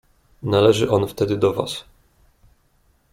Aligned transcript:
"Należy 0.43 0.91
on 0.91 1.07
wtedy 1.07 1.37
do 1.37 1.53
was." 1.53 1.83